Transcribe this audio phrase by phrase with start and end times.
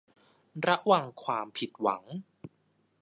[0.67, 2.03] ระวังความผิดหวัง